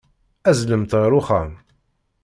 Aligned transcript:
Azzlemt 0.49 0.91
ɣer 0.99 1.11
uxxam. 1.19 1.51